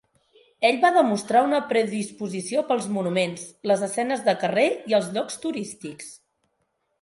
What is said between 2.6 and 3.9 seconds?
pels monuments, les